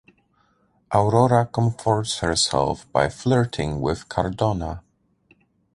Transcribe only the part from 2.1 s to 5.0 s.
herself by flirting with Cardona.